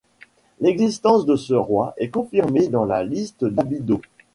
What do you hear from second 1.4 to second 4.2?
roi est confirmée dans la liste d'Abydos.